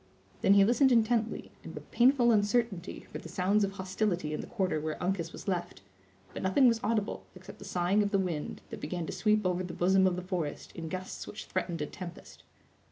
Then 0.41 0.55
he 0.55 0.65
listened 0.65 0.91
intently, 0.91 1.51
and 1.63 1.75
with 1.75 1.91
painful 1.91 2.31
uncertainty, 2.31 3.05
for 3.11 3.19
the 3.19 3.29
sounds 3.29 3.63
of 3.63 3.73
hostility 3.73 4.33
in 4.33 4.41
the 4.41 4.47
quarter 4.47 4.79
where 4.81 4.97
Uncas 4.99 5.31
was 5.31 5.47
left; 5.47 5.83
but 6.33 6.41
nothing 6.41 6.67
was 6.67 6.79
audible 6.83 7.27
except 7.35 7.59
the 7.59 7.65
sighing 7.65 8.01
of 8.01 8.09
the 8.09 8.17
wind, 8.17 8.61
that 8.71 8.81
began 8.81 9.05
to 9.05 9.11
sweep 9.13 9.45
over 9.45 9.61
the 9.63 9.75
bosom 9.75 10.07
of 10.07 10.15
the 10.15 10.23
forest 10.23 10.71
in 10.73 10.89
gusts 10.89 11.27
which 11.27 11.45
threatened 11.45 11.83
a 11.83 11.85
tempest. 11.85 12.41